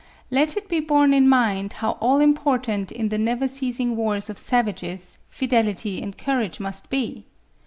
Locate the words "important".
2.21-2.91